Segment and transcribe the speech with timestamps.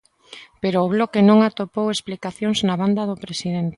[0.61, 3.69] Pero o Bloque non atopou explicacións na banda do presidente.